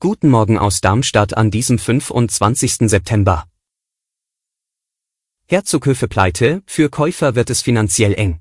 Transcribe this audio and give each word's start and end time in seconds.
Guten 0.00 0.28
Morgen 0.28 0.58
aus 0.58 0.82
Darmstadt 0.82 1.34
an 1.34 1.50
diesem 1.50 1.78
25. 1.78 2.90
September. 2.90 3.48
Herzoghöfe 5.46 6.08
pleite, 6.08 6.62
für 6.66 6.90
Käufer 6.90 7.34
wird 7.36 7.48
es 7.48 7.62
finanziell 7.62 8.12
eng. 8.12 8.40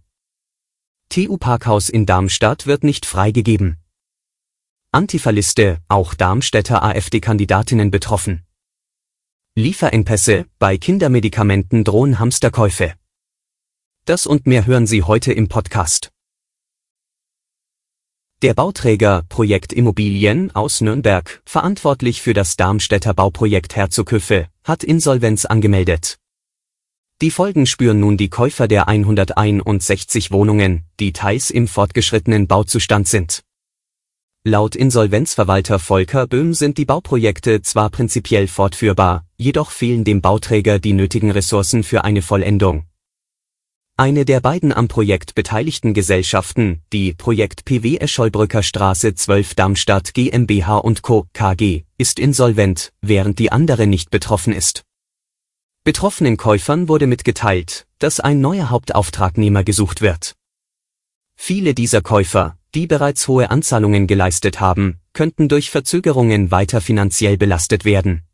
TU 1.07 1.37
Parkhaus 1.37 1.87
in 1.87 2.05
Darmstadt 2.05 2.67
wird 2.67 2.83
nicht 2.83 3.05
freigegeben. 3.05 3.77
Antifa-Liste, 4.91 5.79
auch 5.87 6.15
Darmstädter 6.15 6.83
AfD-Kandidatinnen 6.83 7.89
betroffen. 7.89 8.45
Lieferengpässe, 9.55 10.47
bei 10.59 10.77
Kindermedikamenten 10.77 11.85
drohen 11.85 12.19
Hamsterkäufe. 12.19 12.93
Das 14.03 14.27
und 14.27 14.47
mehr 14.47 14.65
hören 14.65 14.85
Sie 14.85 15.03
heute 15.03 15.31
im 15.31 15.47
Podcast. 15.47 16.11
Der 18.43 18.53
Bauträger 18.53 19.23
Projekt 19.29 19.73
Immobilien 19.73 20.55
aus 20.55 20.79
Nürnberg, 20.81 21.41
verantwortlich 21.43 22.21
für 22.21 22.35
das 22.35 22.55
Darmstädter 22.55 23.15
Bauprojekt 23.15 23.75
Herzoghöfe, 23.75 24.45
hat 24.63 24.83
Insolvenz 24.83 25.45
angemeldet. 25.45 26.19
Die 27.19 27.31
Folgen 27.31 27.65
spüren 27.65 27.99
nun 27.99 28.15
die 28.15 28.29
Käufer 28.29 28.67
der 28.67 28.87
161 28.87 30.29
Wohnungen, 30.29 30.83
die 30.99 31.13
teils 31.13 31.49
im 31.49 31.67
fortgeschrittenen 31.67 32.45
Bauzustand 32.45 33.07
sind. 33.07 33.41
Laut 34.43 34.75
Insolvenzverwalter 34.75 35.79
Volker 35.79 36.27
Böhm 36.27 36.53
sind 36.53 36.77
die 36.77 36.85
Bauprojekte 36.85 37.63
zwar 37.63 37.89
prinzipiell 37.89 38.47
fortführbar, 38.47 39.25
jedoch 39.37 39.71
fehlen 39.71 40.03
dem 40.03 40.21
Bauträger 40.21 40.77
die 40.77 40.93
nötigen 40.93 41.31
Ressourcen 41.31 41.81
für 41.81 42.03
eine 42.03 42.21
Vollendung. 42.21 42.85
Eine 43.99 44.25
der 44.25 44.41
beiden 44.41 44.71
am 44.71 44.87
Projekt 44.87 45.33
beteiligten 45.33 45.95
Gesellschaften, 45.95 46.83
die 46.93 47.15
Projekt 47.15 47.65
PW 47.65 47.97
Escholbrücker 47.97 48.61
Straße 48.61 49.15
12 49.15 49.55
Darmstadt 49.55 50.13
GmbH 50.13 50.77
und 50.77 51.01
Co. 51.01 51.25
KG, 51.33 51.81
ist 51.97 52.19
insolvent, 52.19 52.93
während 53.01 53.39
die 53.39 53.51
andere 53.51 53.87
nicht 53.87 54.11
betroffen 54.11 54.53
ist. 54.53 54.83
Betroffenen 55.83 56.37
Käufern 56.37 56.87
wurde 56.87 57.07
mitgeteilt, 57.07 57.87
dass 57.97 58.19
ein 58.19 58.39
neuer 58.39 58.69
Hauptauftragnehmer 58.69 59.63
gesucht 59.63 60.01
wird. 60.01 60.35
Viele 61.35 61.73
dieser 61.73 62.03
Käufer, 62.03 62.55
die 62.75 62.85
bereits 62.85 63.27
hohe 63.27 63.49
Anzahlungen 63.49 64.05
geleistet 64.05 64.59
haben, 64.59 64.99
könnten 65.13 65.49
durch 65.49 65.71
Verzögerungen 65.71 66.51
weiter 66.51 66.81
finanziell 66.81 67.37
belastet 67.37 67.83
werden. 67.83 68.27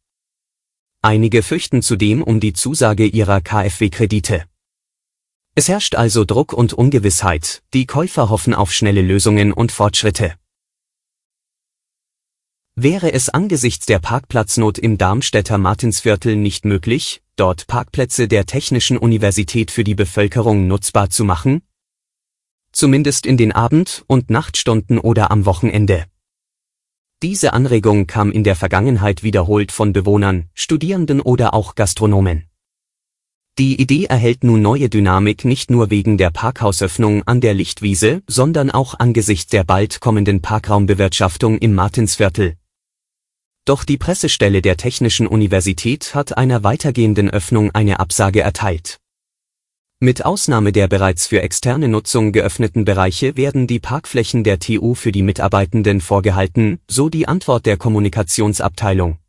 Einige 1.02 1.42
fürchten 1.42 1.82
zudem 1.82 2.22
um 2.22 2.42
die 2.42 2.52
Zusage 2.52 3.06
ihrer 3.06 3.40
KfW-Kredite. 3.40 4.44
Es 5.56 5.68
herrscht 5.68 5.94
also 5.94 6.26
Druck 6.26 6.52
und 6.52 6.74
Ungewissheit, 6.74 7.62
die 7.76 7.86
Käufer 7.86 8.30
hoffen 8.32 8.56
auf 8.56 8.74
schnelle 8.74 9.04
Lösungen 9.04 9.54
und 9.54 9.72
Fortschritte. 9.72 10.34
Wäre 12.76 13.14
es 13.14 13.30
angesichts 13.30 13.86
der 13.86 14.00
Parkplatznot 14.00 14.80
im 14.80 14.98
Darmstädter 14.98 15.60
Martinsviertel 15.60 16.36
nicht 16.36 16.66
möglich, 16.66 17.22
dort 17.36 17.68
Parkplätze 17.68 18.28
der 18.28 18.48
Technischen 18.48 18.98
Universität 18.98 19.70
für 19.70 19.84
die 19.84 19.94
Bevölkerung 19.94 20.66
nutzbar 20.66 21.12
zu 21.12 21.24
machen? 21.24 21.62
Zumindest 22.72 23.28
in 23.28 23.38
den 23.38 23.52
Abend- 23.52 24.04
und 24.08 24.32
Nachtstunden 24.32 24.98
oder 24.98 25.30
am 25.30 25.46
Wochenende. 25.46 26.06
Diese 27.22 27.54
Anregung 27.54 28.08
kam 28.08 28.32
in 28.32 28.44
der 28.44 28.56
Vergangenheit 28.56 29.22
wiederholt 29.22 29.72
von 29.72 29.94
Bewohnern, 29.94 30.50
Studierenden 30.56 31.22
oder 31.22 31.54
auch 31.54 31.76
Gastronomen. 31.76 32.50
Die 33.60 33.80
Idee 33.80 34.06
erhält 34.06 34.44
nun 34.44 34.64
neue 34.64 34.90
Dynamik 34.90 35.46
nicht 35.46 35.70
nur 35.70 35.92
wegen 35.92 36.18
der 36.18 36.32
Parkhausöffnung 36.32 37.22
an 37.28 37.40
der 37.40 37.54
Lichtwiese, 37.54 38.24
sondern 38.26 38.72
auch 38.72 38.98
angesichts 38.98 39.46
der 39.52 39.64
bald 39.64 40.00
kommenden 40.00 40.42
Parkraumbewirtschaftung 40.42 41.60
im 41.60 41.76
Martinsviertel. 41.76 42.56
Doch 43.66 43.84
die 43.84 44.00
Pressestelle 44.00 44.64
der 44.64 44.76
Technischen 44.76 45.28
Universität 45.28 46.16
hat 46.16 46.36
einer 46.36 46.64
weitergehenden 46.64 47.30
Öffnung 47.30 47.70
eine 47.70 48.00
Absage 48.00 48.42
erteilt. 48.42 48.98
Mit 50.00 50.26
Ausnahme 50.26 50.72
der 50.72 50.88
bereits 50.88 51.28
für 51.28 51.44
externe 51.44 51.88
Nutzung 51.88 52.32
geöffneten 52.32 52.86
Bereiche 52.86 53.38
werden 53.38 53.68
die 53.68 53.80
Parkflächen 53.80 54.44
der 54.44 54.58
TU 54.58 54.96
für 54.96 55.12
die 55.12 55.22
Mitarbeitenden 55.22 56.02
vorgehalten, 56.02 56.80
so 56.90 57.08
die 57.08 57.28
Antwort 57.28 57.68
der 57.68 57.78
Kommunikationsabteilung. 57.78 59.20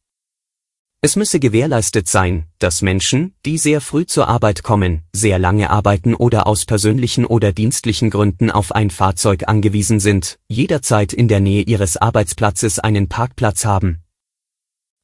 Es 1.05 1.17
müsse 1.17 1.39
gewährleistet 1.39 2.09
sein, 2.09 2.47
dass 2.59 2.81
Menschen, 2.81 3.35
die 3.45 3.59
sehr 3.59 3.83
früh 3.83 4.07
zur 4.07 4.27
Arbeit 4.27 4.63
kommen, 4.63 5.03
sehr 5.13 5.39
lange 5.39 5.69
arbeiten 5.69 6.15
oder 6.15 6.47
aus 6.47 6.65
persönlichen 6.65 7.27
oder 7.27 7.53
dienstlichen 7.53 8.09
Gründen 8.09 8.51
auf 8.51 8.73
ein 8.73 8.89
Fahrzeug 8.89 9.47
angewiesen 9.47 10.01
sind, 10.01 10.39
jederzeit 10.49 11.13
in 11.13 11.29
der 11.29 11.41
Nähe 11.41 11.61
ihres 11.61 11.99
Arbeitsplatzes 11.99 12.79
einen 12.79 13.11
Parkplatz 13.11 13.67
haben. 13.67 14.03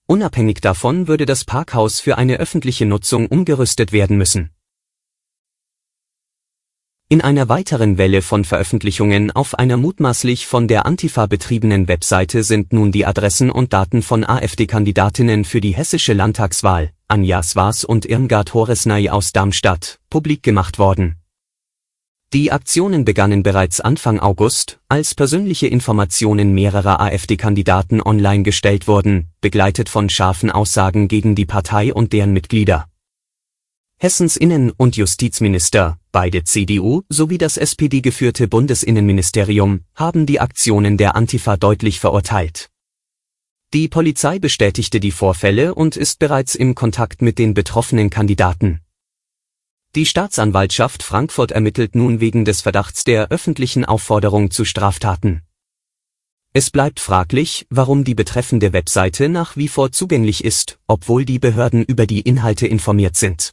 Unabhängig 0.06 0.62
davon 0.62 1.06
würde 1.06 1.26
das 1.26 1.44
Parkhaus 1.44 2.00
für 2.00 2.16
eine 2.16 2.38
öffentliche 2.38 2.86
Nutzung 2.86 3.26
umgerüstet 3.26 3.92
werden 3.92 4.16
müssen. 4.16 4.48
In 7.12 7.22
einer 7.22 7.48
weiteren 7.48 7.98
Welle 7.98 8.22
von 8.22 8.44
Veröffentlichungen 8.44 9.32
auf 9.32 9.58
einer 9.58 9.76
mutmaßlich 9.76 10.46
von 10.46 10.68
der 10.68 10.86
Antifa 10.86 11.26
betriebenen 11.26 11.88
Webseite 11.88 12.44
sind 12.44 12.72
nun 12.72 12.92
die 12.92 13.04
Adressen 13.04 13.50
und 13.50 13.72
Daten 13.72 14.02
von 14.02 14.24
AfD-Kandidatinnen 14.24 15.44
für 15.44 15.60
die 15.60 15.74
hessische 15.74 16.12
Landtagswahl, 16.12 16.92
Anja 17.08 17.42
Swas 17.42 17.84
und 17.84 18.06
Irmgard 18.06 18.54
Horesnay 18.54 19.08
aus 19.08 19.32
Darmstadt, 19.32 19.98
publik 20.08 20.44
gemacht 20.44 20.78
worden. 20.78 21.16
Die 22.32 22.52
Aktionen 22.52 23.04
begannen 23.04 23.42
bereits 23.42 23.80
Anfang 23.80 24.20
August, 24.20 24.78
als 24.88 25.16
persönliche 25.16 25.66
Informationen 25.66 26.54
mehrerer 26.54 27.00
AfD-Kandidaten 27.00 28.00
online 28.00 28.44
gestellt 28.44 28.86
wurden, 28.86 29.32
begleitet 29.40 29.88
von 29.88 30.10
scharfen 30.10 30.52
Aussagen 30.52 31.08
gegen 31.08 31.34
die 31.34 31.46
Partei 31.46 31.92
und 31.92 32.12
deren 32.12 32.32
Mitglieder. 32.32 32.86
Hessens 33.98 34.36
Innen- 34.36 34.70
und 34.70 34.96
Justizminister, 34.96 35.98
beide 36.12 36.44
CDU, 36.44 37.02
sowie 37.08 37.38
das 37.38 37.56
SPD-geführte 37.56 38.48
Bundesinnenministerium 38.48 39.84
haben 39.94 40.26
die 40.26 40.40
Aktionen 40.40 40.96
der 40.96 41.16
Antifa 41.16 41.56
deutlich 41.56 42.00
verurteilt. 42.00 42.70
Die 43.72 43.88
Polizei 43.88 44.38
bestätigte 44.38 44.98
die 44.98 45.12
Vorfälle 45.12 45.74
und 45.74 45.96
ist 45.96 46.18
bereits 46.18 46.54
im 46.54 46.74
Kontakt 46.74 47.22
mit 47.22 47.38
den 47.38 47.54
betroffenen 47.54 48.10
Kandidaten. 48.10 48.80
Die 49.94 50.06
Staatsanwaltschaft 50.06 51.02
Frankfurt 51.02 51.52
ermittelt 51.52 51.94
nun 51.94 52.20
wegen 52.20 52.44
des 52.44 52.60
Verdachts 52.60 53.04
der 53.04 53.28
öffentlichen 53.30 53.84
Aufforderung 53.84 54.50
zu 54.50 54.64
Straftaten. 54.64 55.42
Es 56.52 56.70
bleibt 56.70 56.98
fraglich, 56.98 57.66
warum 57.70 58.02
die 58.02 58.16
betreffende 58.16 58.72
Webseite 58.72 59.28
nach 59.28 59.56
wie 59.56 59.68
vor 59.68 59.92
zugänglich 59.92 60.44
ist, 60.44 60.80
obwohl 60.88 61.24
die 61.24 61.38
Behörden 61.38 61.84
über 61.84 62.06
die 62.06 62.22
Inhalte 62.22 62.66
informiert 62.66 63.14
sind. 63.14 63.52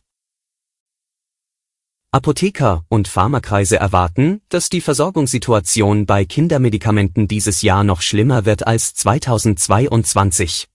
Apotheker 2.12 2.86
und 2.88 3.10
Pharmakreise 3.10 3.76
erwarten, 3.76 4.42
dass 4.48 4.70
die 4.70 4.80
Versorgungssituation 4.80 6.06
bei 6.06 6.24
Kindermedikamenten 6.24 7.28
dieses 7.28 7.62
Jahr 7.62 7.84
noch 7.84 8.02
schlimmer 8.02 8.46
wird 8.46 8.66
als 8.66 8.94
2022. 8.94 10.70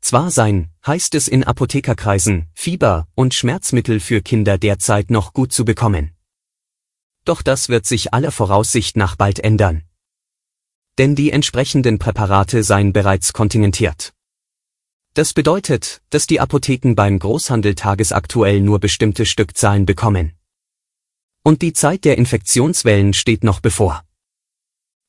Zwar 0.00 0.30
sein, 0.30 0.70
heißt 0.86 1.14
es 1.16 1.28
in 1.28 1.44
Apothekerkreisen, 1.44 2.46
Fieber 2.54 3.08
und 3.14 3.34
Schmerzmittel 3.34 4.00
für 4.00 4.22
Kinder 4.22 4.56
derzeit 4.56 5.10
noch 5.10 5.34
gut 5.34 5.52
zu 5.52 5.66
bekommen. 5.66 6.12
Doch 7.26 7.42
das 7.42 7.68
wird 7.68 7.84
sich 7.84 8.14
aller 8.14 8.32
Voraussicht 8.32 8.96
nach 8.96 9.16
bald 9.16 9.40
ändern. 9.40 9.82
Denn 10.96 11.14
die 11.14 11.30
entsprechenden 11.30 11.98
Präparate 11.98 12.62
seien 12.62 12.94
bereits 12.94 13.34
kontingentiert. 13.34 14.14
Das 15.12 15.34
bedeutet, 15.34 16.00
dass 16.08 16.26
die 16.26 16.40
Apotheken 16.40 16.94
beim 16.94 17.18
Großhandel 17.18 17.74
tagesaktuell 17.74 18.62
nur 18.62 18.78
bestimmte 18.78 19.26
Stückzahlen 19.26 19.84
bekommen. 19.84 20.37
Und 21.42 21.62
die 21.62 21.72
Zeit 21.72 22.04
der 22.04 22.18
Infektionswellen 22.18 23.14
steht 23.14 23.44
noch 23.44 23.60
bevor. 23.60 24.02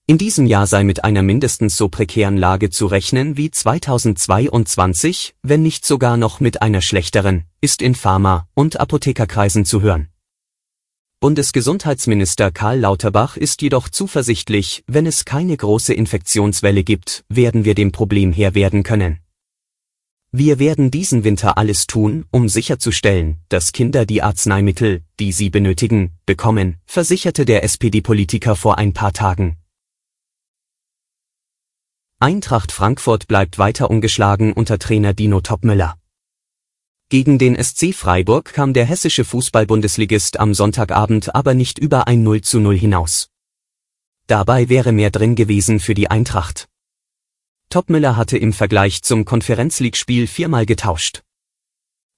In 0.10 0.18
diesem 0.18 0.48
Jahr 0.48 0.66
sei 0.66 0.84
mit 0.84 1.04
einer 1.04 1.22
mindestens 1.22 1.78
so 1.78 1.88
prekären 1.88 2.36
Lage 2.36 2.72
zu 2.72 2.88
rechnen 2.88 3.38
wie 3.38 3.52
2022, 3.52 5.36
wenn 5.44 5.62
nicht 5.62 5.86
sogar 5.86 6.18
noch 6.18 6.40
mit 6.40 6.64
einer 6.64 6.82
schlechteren, 6.82 7.44
ist 7.62 7.84
in 7.84 7.94
Pharma- 7.94 8.48
und 8.56 8.80
Apothekerkreisen 8.80 9.66
zu 9.66 9.82
hören. 9.82 10.10
Bundesgesundheitsminister 11.20 12.50
Karl 12.50 12.80
Lauterbach 12.80 13.38
ist 13.38 13.62
jedoch 13.62 13.90
zuversichtlich, 13.90 14.84
wenn 14.88 15.06
es 15.06 15.26
keine 15.26 15.56
große 15.56 15.94
Infektionswelle 15.94 16.84
gibt, 16.84 17.24
werden 17.30 17.66
wir 17.66 17.76
dem 17.76 17.92
Problem 17.92 18.32
Herr 18.32 18.56
werden 18.56 18.82
können. 18.82 19.20
Wir 20.32 20.60
werden 20.60 20.92
diesen 20.92 21.24
Winter 21.24 21.58
alles 21.58 21.88
tun, 21.88 22.26
um 22.30 22.50
sicherzustellen, 22.50 23.40
dass 23.50 23.72
Kinder 23.72 24.06
die 24.06 24.22
Arzneimittel, 24.22 25.02
die 25.20 25.32
sie 25.32 25.50
benötigen, 25.50 26.12
bekommen, 26.28 26.78
versicherte 26.86 27.46
der 27.46 27.64
SPD-Politiker 27.64 28.56
vor 28.56 28.78
ein 28.78 28.94
paar 28.94 29.12
Tagen. 29.12 29.58
Eintracht 32.20 32.72
Frankfurt 32.72 33.28
bleibt 33.28 33.58
weiter 33.58 33.90
ungeschlagen 33.90 34.54
unter 34.54 34.78
Trainer 34.78 35.16
Dino 35.16 35.42
Topmüller. 35.42 35.96
Gegen 37.10 37.40
den 37.40 37.56
SC 37.56 37.96
Freiburg 37.96 38.54
kam 38.54 38.74
der 38.74 38.86
hessische 38.86 39.26
Fußball-Bundesligist 39.26 40.40
am 40.40 40.54
Sonntagabend 40.54 41.34
aber 41.34 41.56
nicht 41.56 41.80
über 41.80 42.06
ein 42.06 42.22
0 42.22 42.42
zu 42.42 42.60
0 42.60 42.78
hinaus. 42.78 43.30
Dabei 44.28 44.70
wäre 44.70 44.92
mehr 44.92 45.10
drin 45.10 45.34
gewesen 45.34 45.80
für 45.80 45.96
die 45.96 46.12
Eintracht. 46.12 46.69
Topmüller 47.70 48.18
hatte 48.18 48.38
im 48.38 48.52
Vergleich 48.52 49.04
zum 49.04 49.26
Konferenzleague-Spiel 49.26 50.26
viermal 50.26 50.66
getauscht. 50.66 51.22